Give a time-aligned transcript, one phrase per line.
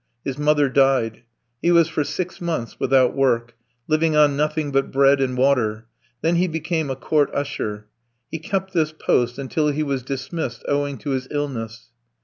[0.25, 1.21] His mother died.
[1.61, 3.53] He was for six months without work,
[3.87, 5.85] living on nothing but bread and water;
[6.23, 7.85] then he became a court usher.
[8.31, 11.91] He kept this post until he was dismissed owing to his illness.